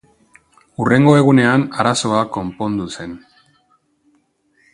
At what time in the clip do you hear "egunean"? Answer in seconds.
1.17-1.65